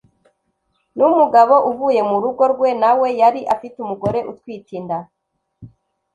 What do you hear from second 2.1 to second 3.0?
rugo rwe, na